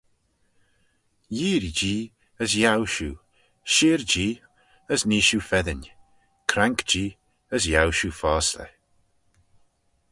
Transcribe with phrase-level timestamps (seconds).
[1.37, 2.05] Yeearree-jee,
[2.43, 3.11] as yiow shiu:
[3.73, 4.33] shir-jee,
[4.93, 5.81] as nee shiu feddyn:
[6.51, 7.11] crank-jee,
[7.55, 8.69] as yiow shiu fosley.